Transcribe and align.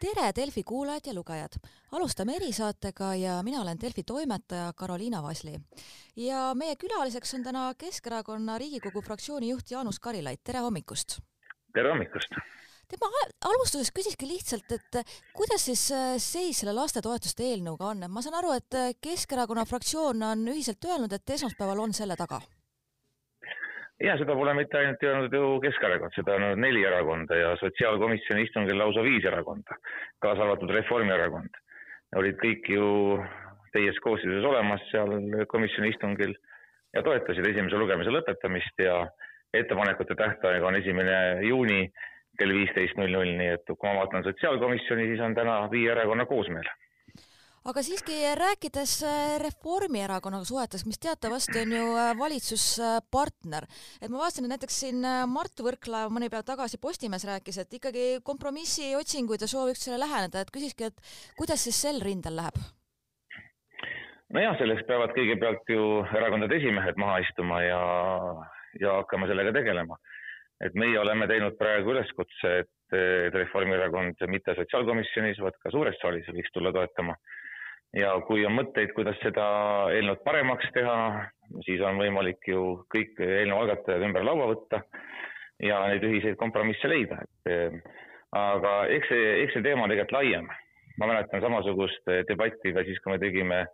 tere, 0.00 0.32
Delfi 0.36 0.62
kuulajad 0.62 1.06
ja 1.06 1.14
lugejad! 1.14 1.56
alustame 1.92 2.36
erisaatega 2.36 3.14
ja 3.14 3.42
mina 3.42 3.60
olen 3.62 3.78
Delfi 3.80 4.02
toimetaja 4.02 4.72
Karoliina 4.76 5.22
Vasli. 5.22 5.54
ja 6.16 6.54
meie 6.54 6.76
külaliseks 6.76 7.34
on 7.34 7.42
täna 7.42 7.74
Keskerakonna 7.78 8.58
Riigikogu 8.58 9.00
fraktsiooni 9.00 9.48
juht 9.48 9.70
Jaanus 9.70 10.00
Karilaid, 10.00 10.42
tere 10.44 10.58
hommikust! 10.58 11.18
tere 11.74 11.90
hommikust! 11.90 12.36
tema 12.88 13.08
alustuseks 13.44 13.92
küsiski 13.94 14.28
lihtsalt, 14.28 14.72
et 14.72 15.00
kuidas 15.34 15.64
siis 15.64 15.88
äh, 15.92 16.12
seis 16.18 16.60
selle 16.60 16.76
lastetoetuste 16.76 17.48
eelnõuga 17.48 17.88
on, 17.94 18.04
ma 18.10 18.22
saan 18.22 18.36
aru, 18.42 18.52
et 18.52 19.00
Keskerakonna 19.00 19.64
fraktsioon 19.64 20.22
on 20.22 20.44
ühiselt 20.52 20.84
öelnud, 20.84 21.12
et 21.12 21.36
esmaspäeval 21.38 21.82
on 21.88 21.96
selle 21.96 22.16
taga 22.20 22.42
ja 24.04 24.16
seda 24.20 24.34
pole 24.36 24.54
mitte 24.56 24.78
ainult 24.78 25.02
öelnud 25.02 25.34
ju 25.34 25.60
Keskerakond, 25.64 26.14
seda 26.16 26.36
on 26.36 26.46
öelnud 26.48 26.64
neli 26.64 26.82
erakonda 26.84 27.38
ja 27.38 27.54
sotsiaalkomisjoni 27.60 28.44
istungil 28.46 28.78
lausa 28.78 29.04
viis 29.06 29.24
erakonda, 29.24 29.78
kaasa 30.24 30.44
arvatud 30.44 30.74
Reformierakond. 30.76 31.62
olid 32.16 32.36
kõik 32.40 32.68
ju 32.70 32.88
täies 33.74 33.96
koosseisus 34.00 34.44
olemas 34.46 34.84
seal 34.90 35.10
komisjoni 35.50 35.90
istungil 35.92 36.36
ja 36.94 37.02
toetasid 37.02 37.48
esimese 37.50 37.76
lugemise 37.76 38.12
lõpetamist 38.14 38.84
ja 38.84 39.00
ettepanekute 39.54 40.14
tähtaeg 40.14 40.62
on 40.64 40.76
esimene 40.78 41.42
juuni 41.48 41.90
kell 42.38 42.52
viisteist 42.52 42.96
null 43.00 43.12
null, 43.12 43.32
nii 43.40 43.52
et 43.56 43.64
kui 43.66 43.88
ma 43.88 43.96
vaatan 43.98 44.24
sotsiaalkomisjoni, 44.24 45.08
siis 45.10 45.20
on 45.24 45.34
täna 45.34 45.58
viie 45.72 45.90
erakonna 45.92 46.26
koosmeel 46.28 46.68
aga 47.66 47.82
siiski 47.82 48.14
rääkides 48.38 48.92
äh, 49.02 49.36
Reformierakonnaga 49.42 50.46
suhetest, 50.46 50.86
mis 50.86 51.00
teatavasti 51.02 51.58
on 51.64 51.72
ju 51.74 51.84
äh, 51.98 52.12
valitsuspartner, 52.18 53.66
et 53.98 54.10
ma 54.12 54.20
vaatasin, 54.20 54.46
et 54.46 54.52
näiteks 54.54 54.76
siin 54.84 55.02
äh, 55.02 55.24
Mart 55.30 55.62
Võrklaev 55.66 56.12
mõni 56.14 56.30
päev 56.30 56.44
tagasi 56.46 56.78
Postimees 56.82 57.26
rääkis, 57.26 57.58
et 57.62 57.78
ikkagi 57.78 58.04
kompromissi 58.26 58.92
otsinguid 58.98 59.42
ja 59.42 59.50
sooviks 59.50 59.82
selle 59.86 59.98
läheneda, 59.98 60.44
et 60.44 60.52
küsiski, 60.54 60.92
et 60.92 61.16
kuidas 61.38 61.64
siis 61.66 61.80
sel 61.86 61.98
rindel 62.04 62.38
läheb? 62.38 62.60
nojah, 64.36 64.54
selleks 64.60 64.86
peavad 64.86 65.14
kõigepealt 65.16 65.70
ju 65.70 65.82
erakondade 66.18 66.54
esimehed 66.58 66.98
maha 67.02 67.18
istuma 67.24 67.60
ja, 67.62 67.80
ja 68.78 69.00
hakkama 69.00 69.26
sellega 69.30 69.54
tegelema. 69.54 69.98
et 70.62 70.74
meie 70.78 70.98
oleme 70.98 71.26
teinud 71.30 71.58
praegu 71.58 71.92
üleskutse, 71.94 72.52
et, 72.62 72.70
et 72.94 73.34
Reformierakond 73.34 74.22
mitte 74.30 74.54
sotsiaalkomisjonis, 74.54 75.42
vaid 75.42 75.58
ka 75.62 75.74
suures 75.74 75.98
saalis 76.02 76.30
võiks 76.30 76.54
tulla 76.54 76.72
toetama 76.72 77.18
ja 77.96 78.12
kui 78.28 78.44
on 78.46 78.56
mõtteid, 78.58 78.92
kuidas 78.96 79.18
seda 79.22 79.46
eelnõud 79.94 80.22
paremaks 80.26 80.68
teha, 80.74 80.96
siis 81.64 81.82
on 81.84 82.00
võimalik 82.00 82.44
ju 82.48 82.82
kõik 82.92 83.18
eelnõu 83.22 83.62
algatajad 83.62 84.04
ümber 84.08 84.26
laua 84.26 84.50
võtta 84.52 84.82
ja 85.64 85.80
neid 85.88 86.04
ühiseid 86.04 86.36
kompromisse 86.40 86.90
leida, 86.90 87.22
et 87.24 87.52
eh, 87.52 87.76
aga 88.36 88.78
eks 88.92 89.12
see, 89.12 89.28
eks 89.44 89.56
see 89.56 89.64
teema 89.64 89.86
on 89.86 89.92
tegelikult 89.92 90.18
laiem. 90.18 90.48
ma 90.96 91.06
mäletan 91.10 91.42
samasugust 91.44 92.08
debatti 92.28 92.72
ka 92.72 92.82
siis, 92.84 92.98
kui 93.04 93.12
me 93.12 93.18
tegime 93.20 93.66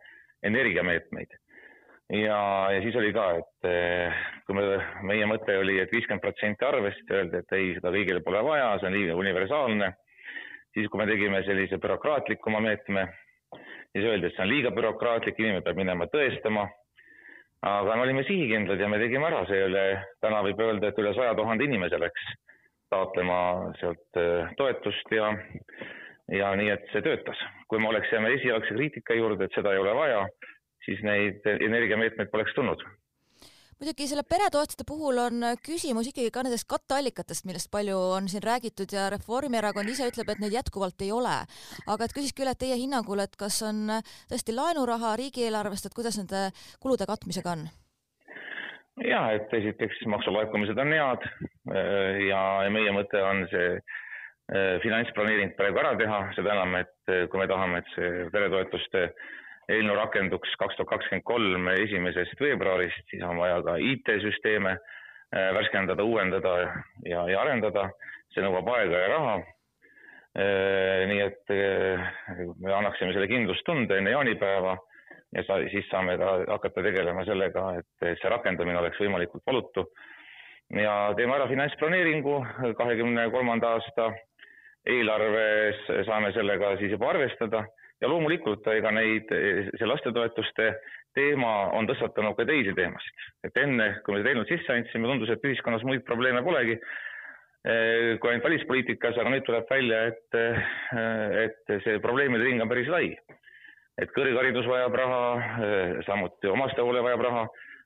energiameetmeid. 0.43 1.35
ja, 2.11 2.39
ja 2.75 2.81
siis 2.83 2.97
oli 2.99 3.13
ka, 3.15 3.27
et 3.43 3.71
eh, 3.71 4.23
kui 4.47 4.59
me, 4.59 4.79
meie 5.11 5.27
mõte 5.27 5.59
oli 5.59 5.81
et, 5.81 5.89
et 5.89 5.97
viiskümmend 5.99 6.23
protsenti 6.23 6.65
arvest, 6.67 7.11
öeldi, 7.11 7.43
et 7.43 7.59
ei, 7.59 7.75
seda 7.79 7.91
kõigile 7.95 8.23
pole 8.23 8.43
vaja, 8.47 8.77
see 8.79 8.91
on 8.91 8.99
liiga 8.99 9.19
universaalne. 9.19 9.93
siis, 10.75 10.89
kui 10.89 11.03
me 11.03 11.11
tegime 11.11 11.43
sellise 11.43 11.79
bürokraatlikuma 11.83 12.63
meetme 12.63 13.09
siis 13.93 14.05
öeldi, 14.05 14.29
et 14.29 14.37
see 14.37 14.45
on 14.45 14.51
liiga 14.51 14.73
bürokraatlik, 14.75 15.41
inimene 15.41 15.65
peab 15.65 15.81
minema 15.81 16.09
tõestama. 16.13 16.69
aga 17.63 17.97
me 17.97 18.03
olime 18.03 18.25
sihikindlad 18.27 18.81
ja 18.81 18.89
me 18.91 18.99
tegime 18.99 19.29
ära 19.29 19.45
selle, 19.47 19.83
täna 20.21 20.41
võib 20.43 20.61
öelda, 20.61 20.89
et 20.89 20.99
üle 20.99 21.13
saja 21.15 21.35
tuhande 21.39 21.65
inimese 21.65 22.01
läks 22.01 22.25
taotlema 22.91 23.37
sealt 23.81 24.19
äh, 24.21 24.51
toetust 24.59 25.15
ja, 25.15 25.31
ja 26.29 26.51
nii, 26.59 26.73
et 26.75 26.89
see 26.93 27.05
töötas. 27.05 27.39
kui 27.69 27.79
me 27.81 27.89
oleks 27.89 28.11
jäänud 28.13 28.35
esialgse 28.35 28.75
kriitika 28.75 29.15
juurde, 29.15 29.45
et 29.45 29.55
seda 29.55 29.73
ei 29.73 29.81
ole 29.81 29.95
vaja, 29.97 30.27
siis 30.85 31.01
neid 31.07 31.47
energiameetmeid 31.55 32.29
poleks 32.35 32.53
tulnud 32.59 32.83
muidugi 33.83 34.07
selle 34.07 34.23
peretoetuste 34.23 34.85
puhul 34.87 35.19
on 35.19 35.45
küsimus 35.67 36.07
ikkagi 36.13 36.31
ka 36.31 36.45
nendest 36.47 36.69
katteallikatest, 36.71 37.49
millest 37.49 37.71
palju 37.75 37.99
on 38.15 38.29
siin 38.31 38.45
räägitud 38.47 38.93
ja 38.95 39.09
Reformierakond 39.11 39.91
ise 39.91 40.07
ütleb, 40.07 40.31
et 40.31 40.43
neid 40.43 40.55
jätkuvalt 40.55 41.03
ei 41.03 41.11
ole. 41.11 41.35
aga 41.91 42.07
et 42.07 42.15
küsiski 42.15 42.45
üle 42.47 42.55
teie 42.55 42.79
hinnangul, 42.79 43.25
et 43.25 43.35
kas 43.41 43.59
on 43.67 43.91
tõesti 44.31 44.55
laenuraha 44.55 45.17
riigieelarvest, 45.19 45.91
et 45.91 45.99
kuidas 45.99 46.21
nende 46.21 46.45
kulude 46.79 47.11
katmisega 47.11 47.57
on? 47.57 47.67
ja 49.09 49.25
et 49.35 49.51
esiteks 49.59 50.05
maksulaekumised 50.15 50.79
on 50.79 50.95
head 50.95 51.27
äh, 51.27 52.23
ja 52.29 52.71
meie 52.71 52.95
mõte 52.95 53.19
on 53.25 53.47
see 53.51 53.69
äh, 53.75 54.79
finantsplaneering 54.85 55.57
praegu 55.59 55.83
ära 55.83 55.97
teha, 55.99 56.25
seda 56.39 56.55
enam, 56.55 56.79
et 56.85 57.11
äh, 57.11 57.25
kui 57.33 57.43
me 57.43 57.51
tahame, 57.51 57.83
et 57.83 57.95
see 57.97 58.27
peretoetuste 58.31 59.09
eelnõu 59.71 59.97
rakenduks 59.99 60.55
kaks 60.59 60.77
tuhat 60.79 60.91
kakskümmend 60.97 61.27
kolm 61.27 61.69
esimesest 61.75 62.41
veebruarist, 62.41 63.05
siis 63.11 63.23
on 63.27 63.39
vaja 63.39 63.61
ka 63.67 63.77
IT-süsteeme 63.79 64.75
äh, 64.75 65.51
värskendada, 65.57 66.05
uuendada 66.05 66.55
ja, 67.07 67.27
ja 67.31 67.43
arendada. 67.45 67.91
see 68.33 68.41
nõuab 68.41 68.69
aega 68.73 68.97
ja 68.97 69.09
raha. 69.13 69.35
Äh, 70.33 71.03
nii 71.11 71.21
et 71.21 71.53
äh, 71.53 72.07
me 72.59 72.73
annaksime 72.73 73.13
selle 73.13 73.29
kindlustunde 73.29 73.99
enne 74.01 74.15
jaanipäeva 74.15 74.79
ja 75.37 75.45
sa, 75.45 75.59
siis 75.73 75.85
saame 75.91 76.17
ka 76.21 76.33
hakata 76.49 76.85
tegelema 76.85 77.25
sellega, 77.29 77.67
et 77.81 78.19
see 78.21 78.33
rakendamine 78.33 78.81
oleks 78.81 79.01
võimalikult 79.01 79.45
valutu. 79.47 79.87
ja 80.73 81.13
teeme 81.17 81.35
ära 81.37 81.47
finantsplaneeringu 81.49 82.39
kahekümne 82.79 83.29
kolmanda 83.31 83.75
aasta 83.77 84.09
eelarves 84.89 85.83
saame 86.07 86.33
sellega 86.33 86.77
siis 86.81 86.95
juba 86.97 87.11
arvestada 87.13 87.67
ja 88.03 88.11
loomulikult 88.11 88.67
ega 88.75 88.91
neid, 88.95 89.31
see 89.79 89.89
lastetoetuste 89.89 90.69
teema 91.17 91.53
on 91.77 91.89
tõstatanud 91.89 92.37
ka 92.39 92.47
teisi 92.49 92.75
teemasid. 92.77 93.25
et 93.47 93.57
enne, 93.63 93.89
kui 94.05 94.17
me 94.17 94.29
eelnõu 94.29 94.47
sisse 94.49 94.75
andsime, 94.75 95.09
tundus, 95.09 95.31
et 95.31 95.45
ühiskonnas 95.47 95.85
muid 95.87 96.05
probleeme 96.09 96.43
polegi 96.43 96.79
eh, 96.79 98.19
kui 98.19 98.31
ainult 98.31 98.49
välispoliitikas, 98.49 99.19
aga 99.19 99.35
nüüd 99.35 99.47
tuleb 99.47 99.71
välja, 99.71 100.07
et, 100.11 100.39
eh, 100.39 100.63
et 101.47 101.75
see 101.85 102.03
probleemide 102.05 102.49
ring 102.49 102.65
on 102.65 102.73
päris 102.73 102.91
lai. 102.93 103.17
et 104.01 104.09
kõrgharidus 104.17 104.67
vajab 104.67 104.95
raha, 104.97 105.25
eh, 105.63 105.99
samuti 106.07 106.49
omastehoole 106.49 107.03
vajab 107.05 107.27
raha, 107.29 107.43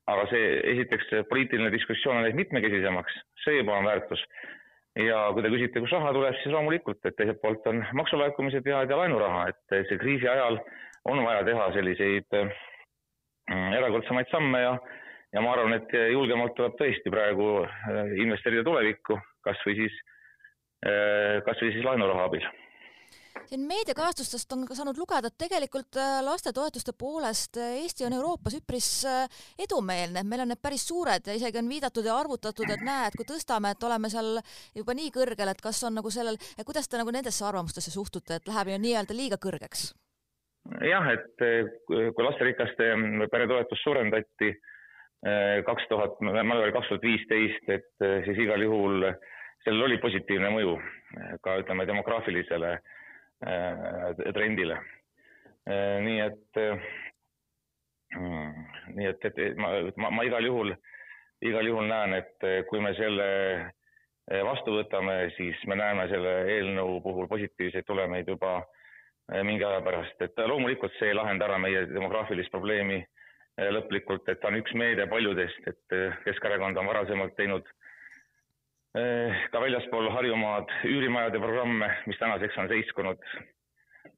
aga 0.07 0.27
see, 0.31 0.53
esiteks 0.73 1.11
poliitiline 1.29 1.73
diskussioon 1.75 2.21
on 2.21 2.23
läinud 2.23 2.45
mitmekesisemaks, 2.45 3.17
see 3.43 3.57
juba 3.59 3.75
on 3.75 3.89
väärtus 3.91 4.23
ja 4.97 5.21
kui 5.35 5.45
te 5.45 5.53
küsite, 5.53 5.83
kust 5.83 5.97
raha 5.97 6.13
tuleb, 6.17 6.37
siis 6.41 6.55
loomulikult, 6.55 7.01
et 7.05 7.17
teiselt 7.19 7.41
poolt 7.43 7.67
on 7.71 7.83
maksulaekumised 8.01 8.67
ja, 8.69 8.83
ja 8.89 9.01
laenuraha, 9.01 9.47
et 9.53 9.79
see 9.91 9.99
kriisi 10.01 10.29
ajal 10.31 10.61
on 11.07 11.23
vaja 11.25 11.45
teha 11.47 11.71
selliseid 11.77 12.39
äh, 12.41 12.53
erakordsemaid 13.79 14.31
samme 14.33 14.63
ja, 14.63 14.77
ja 15.37 15.45
ma 15.45 15.55
arvan, 15.55 15.77
et 15.79 15.97
julgemalt 16.13 16.57
tuleb 16.59 16.79
tõesti 16.81 17.13
praegu 17.13 17.51
äh, 17.65 18.15
investeerida 18.25 18.65
tulevikku, 18.67 19.19
kas 19.47 19.61
või 19.69 19.81
siis, 19.83 19.99
äh, 20.87 21.43
kas 21.47 21.61
või 21.63 21.75
siis 21.77 21.87
laenuraha 21.87 22.31
abil 22.31 22.49
siin 23.45 23.67
meediakajastustest 23.69 24.53
on 24.53 24.65
ka 24.69 24.77
saanud 24.77 24.99
lugeda, 24.99 25.31
et 25.31 25.39
tegelikult 25.39 25.99
äh, 26.01 26.19
lastetoetuste 26.25 26.95
poolest 26.99 27.59
äh, 27.61 27.77
Eesti 27.83 28.07
on 28.07 28.17
Euroopas 28.17 28.57
üpris 28.59 28.89
äh, 29.09 29.27
edumeelne, 29.67 30.23
et 30.23 30.31
meil 30.31 30.45
on 30.45 30.51
need 30.53 30.63
päris 30.63 30.87
suured 30.89 31.29
ja 31.29 31.37
isegi 31.37 31.61
on 31.61 31.71
viidatud 31.71 32.07
ja 32.07 32.17
arvutatud, 32.19 32.71
et 32.73 32.83
näe, 32.87 33.11
et 33.11 33.19
kui 33.19 33.29
tõstame, 33.29 33.73
et 33.75 33.87
oleme 33.89 34.11
seal 34.13 34.41
juba 34.77 34.97
nii 34.99 35.13
kõrgel, 35.15 35.53
et 35.53 35.63
kas 35.63 35.83
on 35.89 35.99
nagu 36.01 36.13
sellel, 36.13 36.41
kuidas 36.65 36.89
te 36.89 37.01
nagu 37.01 37.15
nendesse 37.15 37.47
arvamustesse 37.47 37.95
suhtute, 37.95 38.41
et 38.41 38.51
läheb 38.51 38.73
ju 38.73 38.83
nii-öelda 38.87 39.17
liiga 39.17 39.41
kõrgeks? 39.43 39.93
jah, 40.83 41.05
et 41.13 41.43
kui 41.87 42.25
lasterikaste 42.27 42.89
peretoetust 43.31 43.85
suurendati 43.87 44.49
kaks 45.67 45.87
tuhat, 45.89 46.19
mälu 46.27 46.65
oli 46.65 46.75
kaks 46.75 46.91
tuhat 46.91 47.07
viisteist, 47.07 47.71
et 47.71 48.07
siis 48.27 48.41
igal 48.43 48.65
juhul 48.67 49.07
sellel 49.63 49.87
oli 49.87 50.01
positiivne 50.03 50.51
mõju 50.57 50.75
ka 51.47 51.55
ütleme 51.63 51.87
demograafilisele 51.87 52.73
Äh, 52.75 53.06
trendile. 54.35 54.81
Äh, 55.67 55.99
nii 56.03 56.21
et, 56.23 56.61
äh, 56.61 56.79
nii 58.95 59.09
et, 59.11 59.25
et 59.25 59.57
ma, 59.59 59.73
ma, 59.97 60.11
ma 60.11 60.27
igal 60.27 60.47
juhul, 60.47 60.75
igal 61.43 61.67
juhul 61.67 61.89
näen, 61.91 62.15
et 62.21 62.47
kui 62.71 62.81
me 62.81 62.95
selle 62.97 63.27
vastu 64.47 64.73
võtame, 64.75 65.29
siis 65.37 65.59
me 65.71 65.77
näeme 65.79 66.09
selle 66.11 66.33
eelnõu 66.57 67.01
puhul 67.05 67.29
positiivseid 67.31 67.87
tulemeid 67.87 68.27
juba 68.27 68.57
mingi 69.47 69.63
aja 69.67 69.83
pärast, 69.83 70.19
et 70.23 70.39
loomulikult 70.39 70.95
see 70.99 71.13
ei 71.13 71.19
lahenda 71.19 71.47
ära 71.47 71.59
meie 71.63 71.85
demograafilist 71.91 72.51
probleemi 72.51 72.99
lõplikult, 73.57 74.27
et 74.31 74.41
ta 74.43 74.51
on 74.51 74.59
üks 74.59 74.75
meede 74.75 75.07
paljudest, 75.11 75.69
et 75.71 75.97
Keskerakond 76.25 76.79
on 76.79 76.91
varasemalt 76.91 77.37
teinud 77.39 77.71
Eh, 77.71 77.95
ka 79.53 79.61
väljaspool 79.61 80.09
Harjumaad 80.15 80.71
üürimajade 80.89 81.41
programme, 81.43 81.91
mis 82.09 82.19
tänaseks 82.21 82.57
on 82.63 82.71
seiskunud. 82.71 83.27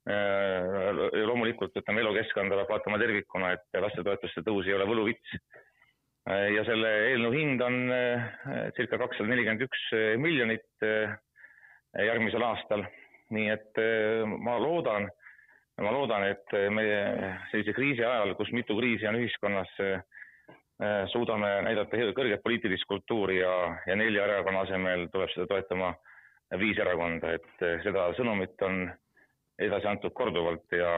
Eh, 0.08 1.24
loomulikult 1.26 1.74
ütleme, 1.76 2.00
elukeskkonda 2.04 2.60
peab 2.60 2.70
vaatama 2.76 3.00
tervikuna, 3.02 3.50
et 3.56 3.80
lastetoetuste 3.82 4.44
tõus 4.46 4.68
ei 4.68 4.76
ole 4.76 4.86
võluvits. 4.88 5.34
Eh, 6.30 6.46
ja 6.54 6.64
selle 6.68 6.92
eelnõu 7.10 7.34
hind 7.34 7.64
on 7.64 7.80
circa 8.78 9.02
kakssada 9.02 9.28
nelikümmend 9.32 9.66
üks 9.66 9.84
miljonit 10.22 10.88
järgmisel 11.98 12.46
aastal 12.46 12.86
nii 13.34 13.48
et 13.52 13.80
ma 14.40 14.56
loodan, 14.60 15.08
ma 15.82 15.92
loodan, 15.94 16.24
et 16.32 16.54
meie 16.72 17.00
sellise 17.52 17.74
kriisi 17.76 18.04
ajal, 18.04 18.34
kus 18.38 18.52
mitu 18.56 18.76
kriisi 18.78 19.08
on 19.08 19.18
ühiskonnas, 19.20 19.72
suudame 21.12 21.48
näidata 21.66 21.98
kõrget 22.14 22.42
poliitilist 22.44 22.86
kultuuri 22.86 23.40
ja, 23.40 23.54
ja 23.86 23.96
nelja 23.98 24.28
erakonna 24.28 24.62
asemel 24.66 25.08
tuleb 25.12 25.32
seda 25.32 25.46
toetama 25.50 25.92
viis 26.60 26.78
erakonda, 26.78 27.32
et 27.34 27.64
seda 27.82 28.08
sõnumit 28.16 28.62
on 28.62 28.84
edasi 29.58 29.88
antud 29.90 30.14
korduvalt 30.14 30.72
ja, 30.72 30.92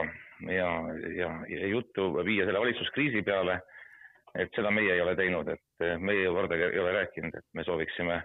ja, 0.52 0.68
ja, 1.16 1.30
ja 1.48 1.70
juttu 1.72 2.10
viia 2.26 2.44
selle 2.44 2.60
valitsuskriisi 2.60 3.24
peale, 3.26 3.56
et 4.38 4.52
seda 4.54 4.70
meie 4.70 4.92
ei 4.94 5.00
ole 5.00 5.16
teinud, 5.16 5.48
et 5.48 5.86
meie 5.98 6.28
kordagi 6.28 6.68
ei 6.68 6.84
ole 6.84 6.92
rääkinud, 7.00 7.34
et 7.34 7.48
me 7.56 7.64
sooviksime 7.64 8.20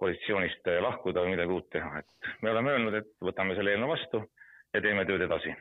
koalitsioonist 0.00 0.68
lahkuda 0.84 1.24
või 1.24 1.34
midagi 1.34 1.56
uut 1.56 1.68
teha, 1.72 2.04
et 2.04 2.32
me 2.44 2.52
oleme 2.52 2.76
öelnud, 2.76 3.00
et 3.00 3.10
võtame 3.24 3.56
selle 3.56 3.74
eelnõu 3.74 3.94
vastu 3.96 4.24
ja 4.74 4.84
teeme 4.84 5.08
tööd 5.08 5.24
edasi 5.26 5.56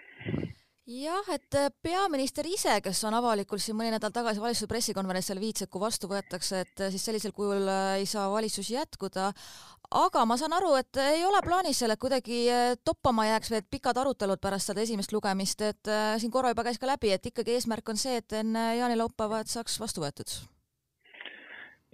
jah, 0.89 1.27
et 1.33 1.55
äh, 1.57 1.69
peaminister 1.83 2.47
ise, 2.49 2.79
kes 2.83 3.01
on 3.07 3.15
avalikult 3.17 3.61
siin 3.61 3.77
mõni 3.77 3.91
nädal 3.93 4.13
tagasi 4.13 4.41
valitsuse 4.41 4.69
pressikonverentsil 4.71 5.39
viitas, 5.41 5.67
et 5.67 5.71
kui 5.73 5.81
vastu 5.83 6.09
võetakse, 6.09 6.63
et 6.65 6.83
äh, 6.83 6.91
siis 6.93 7.05
sellisel 7.05 7.33
kujul 7.35 7.67
äh, 7.69 7.99
ei 8.01 8.07
saa 8.09 8.29
valitsus 8.31 8.71
jätkuda. 8.73 9.29
aga 9.99 10.25
ma 10.29 10.37
saan 10.37 10.53
aru, 10.53 10.75
et 10.77 10.97
ei 11.01 11.23
ole 11.25 11.41
plaanis 11.45 11.79
selle 11.81 11.95
kuidagi 11.97 12.43
toppama 12.85 13.25
jääks 13.25 13.51
veel 13.51 13.63
pikad 13.71 13.97
arutelud 13.97 14.41
pärast 14.41 14.69
seda 14.69 14.81
esimest 14.81 15.13
lugemist, 15.13 15.61
et 15.65 15.89
siin 16.21 16.31
korra 16.31 16.51
juba 16.53 16.63
käis 16.67 16.77
ka 16.77 16.85
läbi, 16.85 17.09
et 17.09 17.25
ikkagi 17.25 17.55
eesmärk 17.57 17.89
on 17.89 17.97
see, 17.97 18.19
et 18.21 18.37
enne 18.37 18.75
jaanilaupäeva, 18.77 19.41
et 19.41 19.49
saaks 19.49 19.79
vastu 19.81 20.05
võetud 20.05 20.29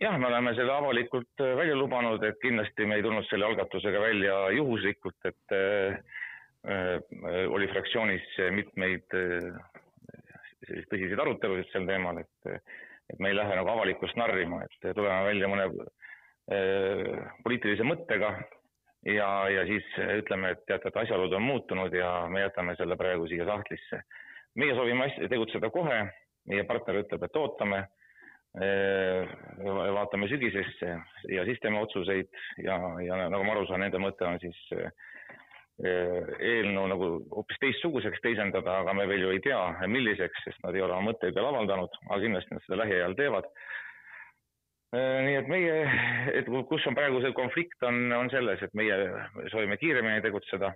jah, 0.04 0.18
me 0.20 0.28
oleme 0.28 0.52
selle 0.60 0.76
avalikult 0.76 1.40
välja 1.40 1.80
lubanud, 1.80 2.24
et 2.28 2.36
kindlasti 2.44 2.84
me 2.84 3.00
ei 3.00 3.08
tulnud 3.08 3.24
selle 3.30 3.48
algatusega 3.48 4.04
välja 4.04 4.42
juhuslikult, 4.58 5.32
et 5.32 5.56
Äh, 5.56 6.25
oli 7.54 7.68
fraktsioonis 7.70 8.26
mitmeid 8.56 9.14
äh, 9.14 9.58
selliseid 10.66 10.90
tõsiseid 10.92 11.22
arutelusid 11.22 11.72
sel 11.72 11.88
teemal, 11.90 12.22
et, 12.24 12.52
et 13.12 13.22
me 13.22 13.32
ei 13.32 13.38
lähe 13.38 13.58
nagu 13.58 13.72
avalikkust 13.74 14.18
narrima, 14.20 14.64
et 14.66 14.88
tuleme 14.98 15.24
välja 15.28 15.50
mõne 15.52 15.68
äh, 15.70 17.34
poliitilise 17.46 17.86
mõttega 17.88 18.32
ja, 19.06 19.30
ja 19.52 19.66
siis 19.70 19.90
ütleme, 20.22 20.56
et 20.56 20.64
teate, 20.70 20.90
et 20.90 21.02
asjaolud 21.04 21.34
on 21.38 21.46
muutunud 21.46 21.94
ja 21.94 22.14
me 22.32 22.46
jätame 22.46 22.78
selle 22.80 22.98
praegu 22.98 23.28
siia 23.30 23.46
sahtlisse. 23.46 24.02
meie 24.56 24.74
soovime 24.76 25.10
tegutseda 25.30 25.70
kohe, 25.70 26.06
meie 26.48 26.64
partner 26.64 27.04
ütleb, 27.04 27.24
et 27.28 27.38
ootame, 27.38 27.86
vaatame 28.56 30.30
sügisesse 30.32 30.94
ja 31.28 31.44
siis 31.44 31.60
teeme 31.60 31.82
otsuseid 31.84 32.30
ja, 32.64 32.78
ja 33.04 33.18
nagu 33.28 33.44
ma 33.44 33.52
aru 33.52 33.66
saan, 33.68 33.84
nende 33.84 34.00
mõte 34.00 34.24
on 34.24 34.40
siis 34.40 34.62
Eh, 34.72 34.92
eelnõu 35.84 36.86
nagu 36.88 37.08
hoopis 37.34 37.60
teistsuguseks 37.60 38.22
teisendada, 38.24 38.78
aga 38.82 38.94
me 38.96 39.08
veel 39.10 39.26
ju 39.26 39.34
ei 39.36 39.42
tea, 39.44 39.60
milliseks, 39.92 40.46
sest 40.46 40.62
nad 40.64 40.76
ei 40.76 40.84
ole 40.86 40.96
oma 40.96 41.12
mõtteid 41.12 41.36
veel 41.36 41.50
avaldanud, 41.50 41.98
aga 42.08 42.20
kindlasti 42.24 42.56
nad 42.56 42.64
seda 42.64 42.80
lähiajal 42.84 43.18
teevad. 43.20 43.50
Nii 44.96 45.36
et 45.36 45.48
meie, 45.52 45.78
et 46.40 46.48
kus 46.70 46.86
on 46.88 46.96
praegu 46.96 47.20
see 47.20 47.36
konflikt, 47.36 47.76
on, 47.84 48.06
on 48.16 48.32
selles, 48.32 48.62
et 48.64 48.78
meie 48.80 48.96
soovime 49.52 49.76
kiiremini 49.82 50.24
tegutseda 50.24 50.72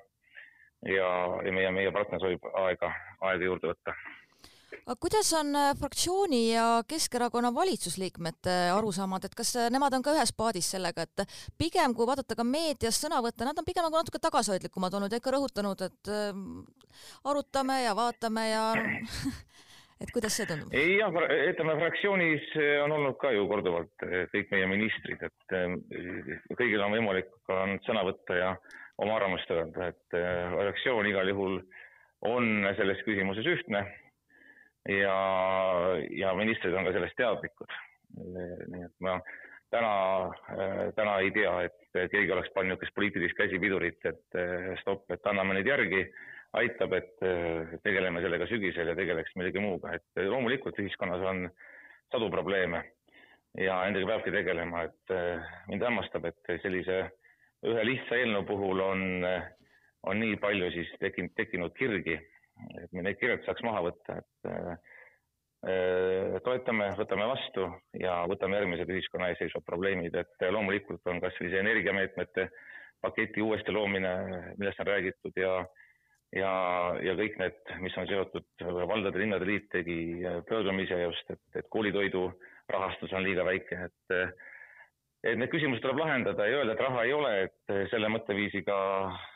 ja, 0.91 1.11
ja 1.45 1.53
meie, 1.55 1.71
meie 1.71 1.93
partner 1.95 2.19
soovib 2.19 2.49
aega, 2.65 2.91
aega 3.29 3.47
juurde 3.47 3.71
võtta 3.71 3.95
aga 4.89 4.95
kuidas 5.01 5.29
on 5.37 5.53
äh, 5.55 5.71
fraktsiooni 5.77 6.41
ja 6.53 6.65
Keskerakonna 6.87 7.51
valitsusliikmete 7.55 8.55
arusaamad, 8.73 9.25
et 9.25 9.35
kas 9.37 9.53
äh, 9.59 9.69
nemad 9.73 9.93
on 9.93 10.05
ka 10.05 10.13
ühes 10.15 10.33
paadis 10.37 10.69
sellega, 10.73 11.05
et 11.05 11.35
pigem 11.57 11.93
kui 11.97 12.07
vaadata 12.09 12.37
ka 12.37 12.45
meedias 12.47 12.99
sõnavõtte, 13.03 13.45
nad 13.47 13.57
on 13.57 13.67
pigem 13.67 13.85
nagu 13.85 13.99
natuke 13.99 14.21
tagasihoidlikumad 14.23 14.97
olnud 14.97 15.13
ja 15.13 15.21
ikka 15.21 15.33
rõhutanud, 15.35 15.85
et 15.85 16.11
äh, 16.13 16.41
arutame 17.29 17.83
ja 17.83 17.95
vaatame 17.97 18.47
ja 18.49 18.65
et 20.03 20.13
kuidas 20.15 20.37
see 20.39 20.49
tundub? 20.49 20.73
jah, 20.73 21.21
ütleme 21.51 21.77
fraktsioonis 21.83 22.49
on 22.85 22.97
olnud 22.97 23.17
ka 23.21 23.33
ju 23.35 23.47
korduvalt 23.51 24.07
kõik 24.33 24.53
meie 24.55 24.69
ministrid, 24.73 25.21
et 25.25 25.57
kõigil 26.55 26.85
on 26.85 26.97
võimalik 26.97 27.33
ka 27.49 27.65
sõna 27.87 28.05
võtta 28.07 28.37
ja 28.37 28.53
oma 28.99 29.15
arvamust 29.15 29.51
öelda, 29.53 29.93
et 29.93 30.19
fraktsioon 30.55 31.07
igal 31.07 31.29
juhul 31.31 31.59
on 32.27 32.67
selles 32.75 32.99
küsimuses 33.07 33.47
ühtne 33.47 33.85
ja, 34.89 35.19
ja 36.11 36.33
ministrid 36.37 36.73
on 36.73 36.87
ka 36.87 36.95
sellest 36.95 37.17
teadlikud. 37.19 37.77
nii 38.73 38.83
et 38.87 38.95
ma 39.05 39.19
täna, 39.69 39.93
täna 40.97 41.17
ei 41.23 41.31
tea, 41.35 41.53
et 41.67 42.11
keegi 42.11 42.31
oleks 42.33 42.51
pannud 42.55 42.73
niisugust 42.73 42.95
poliitilist 42.97 43.37
käsipidurit, 43.37 44.05
et 44.09 44.39
stopp, 44.81 45.05
et 45.13 45.29
anname 45.29 45.59
nüüd 45.59 45.69
järgi, 45.69 46.03
aitab, 46.59 46.95
et 46.97 47.25
tegeleme 47.85 48.23
sellega 48.25 48.47
sügisel 48.49 48.89
ja 48.89 48.97
tegeleks 48.97 49.35
millegi 49.37 49.61
muuga, 49.61 49.93
et 49.93 50.23
loomulikult 50.25 50.79
ühiskonnas 50.81 51.21
on 51.21 51.45
sadu 52.09 52.31
probleeme 52.33 52.83
ja 53.57 53.77
nendega 53.85 54.09
peabki 54.13 54.33
tegelema, 54.33 54.87
et 54.89 55.15
mind 55.69 55.85
hämmastab, 55.85 56.25
et 56.29 56.53
sellise 56.63 57.03
ühe 57.69 57.85
lihtsa 57.85 58.17
eelnõu 58.17 58.45
puhul 58.49 58.81
on, 58.81 59.05
on 60.09 60.21
nii 60.21 60.37
palju 60.41 60.71
siis 60.73 60.91
tekkinud, 61.01 61.35
tekkinud 61.37 61.75
kirgi 61.77 62.17
et 62.83 62.93
me 62.93 63.03
neid 63.05 63.19
kirjeid 63.19 63.45
saaks 63.45 63.63
maha 63.65 63.83
võtta, 63.89 64.19
et 64.21 64.49
äh, 64.51 66.39
toetame, 66.45 66.91
võtame 66.95 67.27
vastu 67.33 67.67
ja 67.99 68.21
võtame 68.31 68.59
järgmised 68.61 68.91
ühiskonna 68.95 69.31
ees 69.31 69.41
seisvad 69.41 69.65
probleemid, 69.67 70.15
et 70.15 70.47
loomulikult 70.55 71.11
on 71.11 71.19
kas 71.23 71.35
sellise 71.37 71.59
energiameetmete 71.59 72.47
paketi 73.03 73.43
uuesti 73.43 73.71
loomine, 73.75 74.13
millest 74.57 74.79
on 74.79 74.87
räägitud 74.87 75.39
ja 75.39 75.53
ja, 76.35 76.51
ja 77.01 77.15
kõik 77.17 77.39
need, 77.41 77.59
mis 77.81 77.95
on 77.97 78.07
seotud, 78.09 78.45
valdade-linnade 78.61 79.47
liit 79.49 79.65
tegi 79.73 80.21
pöördumise 80.49 81.01
just, 81.01 81.31
et, 81.33 81.41
et 81.57 81.69
koolitoidu 81.73 82.27
rahastus 82.69 83.13
on 83.17 83.25
liiga 83.25 83.45
väike, 83.47 83.87
et 83.89 84.15
et 85.23 85.39
need 85.39 85.51
küsimused 85.51 85.83
tuleb 85.83 85.99
lahendada 85.99 86.47
ja 86.47 86.59
öelda, 86.59 86.75
et 86.75 86.83
raha 86.83 87.03
ei 87.05 87.13
ole, 87.13 87.31
et 87.47 87.73
selle 87.91 88.09
mõtteviisiga, 88.11 88.77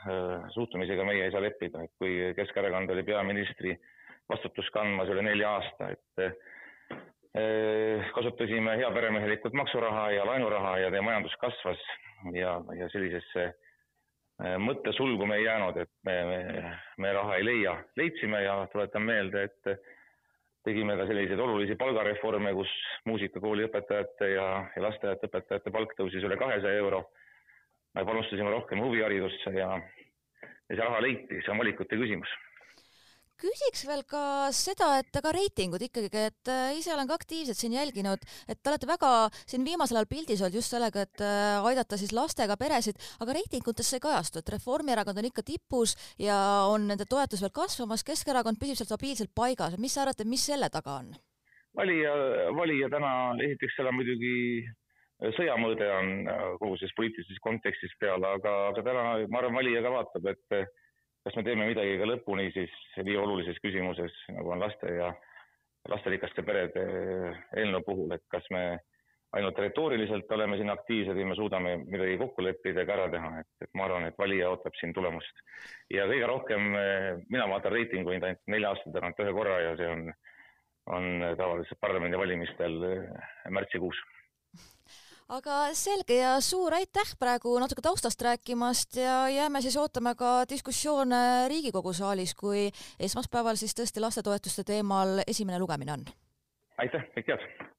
äh, 0.07 0.45
suhtumisega 0.55 1.05
meie 1.07 1.27
ei 1.27 1.33
saa 1.33 1.43
leppida, 1.43 1.83
et 1.83 1.91
kui 1.99 2.33
Keskerakond 2.37 2.93
oli 2.93 3.03
peaministri 3.07 3.75
vastutust 4.31 4.71
kandmas 4.75 5.11
üle 5.11 5.25
nelja 5.25 5.57
aasta, 5.57 5.89
et 5.95 6.23
äh, 6.27 8.13
kasutasime 8.15 8.77
heaperemehelikult 8.79 9.57
maksuraha 9.57 10.11
ja 10.13 10.25
laenuraha 10.29 10.77
ja 10.85 10.93
teie 10.93 11.01
majandus 11.01 11.33
kasvas 11.41 11.81
ja, 12.35 12.59
ja 12.77 12.89
sellisesse 12.93 13.51
mõttesulgu 14.59 15.25
me 15.29 15.37
ei 15.39 15.45
jäänud, 15.45 15.77
et 15.77 15.89
me, 16.05 16.13
me, 16.25 16.71
me 16.97 17.11
raha 17.13 17.35
ei 17.37 17.45
leia. 17.45 17.75
leidsime 17.97 18.41
ja 18.43 18.55
tuletan 18.71 19.05
meelde, 19.05 19.43
et 19.43 19.83
tegime 20.63 20.95
ka 20.97 21.07
selliseid 21.09 21.39
olulisi 21.39 21.75
palgareforme, 21.79 22.53
kus 22.55 22.71
muusikakooli 23.09 23.67
õpetajate 23.67 24.31
ja, 24.35 24.47
ja 24.75 24.85
lasteaiaõpetajate 24.87 25.27
õpetajate 25.27 25.75
palk 25.75 25.93
tõusis 25.99 26.23
üle 26.23 26.39
kahesaja 26.39 26.79
euro. 26.79 27.03
me 27.93 28.05
panustasime 28.05 28.49
rohkem 28.49 28.81
huviharidusse 28.81 29.51
ja, 29.53 29.69
ja 30.41 30.75
see 30.75 30.81
raha 30.81 31.01
leiti, 31.01 31.41
see 31.43 31.51
on 31.53 31.61
valikute 31.61 31.99
küsimus 31.99 32.31
küsiks 33.43 33.83
veel 33.87 34.03
ka 34.07 34.23
seda, 34.55 34.89
et 35.01 35.19
ka 35.23 35.33
reitingud 35.35 35.83
ikkagi, 35.83 36.09
et 36.13 36.51
äh, 36.51 36.75
ise 36.79 36.93
olen 36.93 37.09
ka 37.09 37.17
aktiivselt 37.19 37.59
siin 37.59 37.75
jälginud, 37.75 38.23
et 38.47 38.59
te 38.61 38.71
olete 38.71 38.89
väga 38.89 39.11
siin 39.41 39.65
viimasel 39.67 39.99
ajal 39.99 40.09
pildis 40.11 40.43
olnud 40.43 40.59
just 40.59 40.75
sellega, 40.75 41.03
et 41.07 41.23
äh, 41.23 41.67
aidata 41.71 41.99
siis 41.99 42.13
lastega 42.15 42.57
peresid, 42.59 42.99
aga 43.23 43.35
reitingutes 43.39 43.89
see 43.89 43.99
ei 43.99 44.05
kajastu, 44.05 44.39
et 44.39 44.53
Reformierakond 44.55 45.19
on 45.19 45.29
ikka 45.29 45.43
tipus 45.47 45.97
ja 46.21 46.37
on 46.71 46.87
nende 46.91 47.07
toetus 47.09 47.43
veel 47.43 47.53
kasvamas, 47.55 48.05
Keskerakond 48.07 48.61
püsib 48.61 48.79
seal 48.79 48.91
stabiilselt 48.91 49.33
paigas, 49.35 49.75
mis 49.81 49.95
sa 49.95 50.05
arvad, 50.05 50.21
et 50.23 50.29
mis 50.29 50.47
selle 50.51 50.69
taga 50.73 50.99
on? 51.01 51.11
valija, 51.77 52.13
valija 52.53 52.87
täna, 52.93 53.11
esiteks 53.41 53.75
seal 53.75 53.89
on 53.89 53.97
muidugi 53.97 54.35
sõjamõõde 55.37 55.89
on 55.97 56.13
äh, 56.29 56.45
kogu 56.61 56.77
selles 56.77 56.95
poliitilises 56.97 57.43
kontekstis 57.43 57.91
peal, 57.99 58.23
aga, 58.27 58.55
aga 58.71 58.85
täna 58.85 59.03
ma 59.27 59.41
arvan, 59.41 59.59
valija 59.59 59.83
ka 59.83 59.93
vaatab, 59.93 60.31
et 60.33 60.57
kas 61.23 61.35
me 61.39 61.43
teeme 61.47 61.67
midagi 61.69 61.99
ka 61.99 62.07
lõpuni 62.09 62.49
siis 62.55 62.73
nii 62.99 63.19
olulises 63.19 63.59
küsimuses, 63.63 64.15
nagu 64.35 64.55
on 64.55 64.63
laste 64.63 64.91
ja 64.91 65.11
lasterikaste 65.91 66.43
perede 66.47 66.83
eelnõu 67.59 67.83
puhul, 67.87 68.11
et 68.15 68.23
kas 68.31 68.45
me 68.51 68.63
ainult 69.33 69.57
retooriliselt 69.59 70.31
oleme 70.35 70.59
siin 70.59 70.69
aktiivsed 70.69 71.17
või 71.17 71.25
me 71.31 71.35
suudame 71.37 71.73
midagi 71.81 72.19
kokku 72.21 72.43
leppida 72.45 72.83
ja 72.83 72.87
ka 72.87 72.97
ära 72.97 73.07
teha, 73.15 73.31
et, 73.41 73.49
et 73.65 73.71
ma 73.73 73.87
arvan, 73.87 74.05
et 74.07 74.19
valija 74.19 74.51
ootab 74.51 74.75
siin 74.79 74.93
tulemust. 74.93 75.41
ja 75.91 76.05
kõige 76.11 76.29
rohkem, 76.29 76.69
mina 77.33 77.47
vaatan 77.49 77.73
reitinguid 77.73 78.23
ainult 78.23 78.53
nelja 78.53 78.73
aasta 78.73 78.93
tagant 78.93 79.23
ühe 79.23 79.33
korra 79.35 79.59
ja 79.63 79.75
see 79.79 79.89
on, 79.89 80.05
on 80.97 81.09
tavaliselt 81.39 81.81
parlamendivalimistel 81.81 82.77
märtsikuus 83.57 83.99
aga 85.29 85.57
selge 85.77 86.17
ja 86.19 86.33
suur 86.43 86.73
aitäh 86.75 87.13
praegu 87.19 87.55
natuke 87.61 87.81
taustast 87.81 88.21
rääkimast 88.21 88.97
ja 88.99 89.29
jääme 89.29 89.61
siis 89.61 89.77
ootama 89.77 90.15
ka 90.15 90.43
diskussioone 90.49 91.47
Riigikogu 91.47 91.93
saalis, 91.93 92.35
kui 92.35 92.69
esmaspäeval 92.99 93.55
siis 93.55 93.75
tõesti 93.77 94.03
lastetoetuste 94.03 94.63
teemal 94.63 95.23
esimene 95.27 95.59
lugemine 95.59 95.93
on. 95.93 96.05
aitäh, 96.77 97.07
kõike 97.15 97.37
head! 97.37 97.73